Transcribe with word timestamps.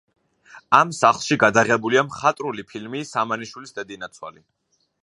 ამ 0.77 0.93
სახლში 0.99 1.37
გადაღებულია 1.45 2.03
მხატვრული 2.09 2.67
ფილმი 2.73 3.07
სამანიშვილის 3.13 3.79
დედინაცვალი. 3.79 4.49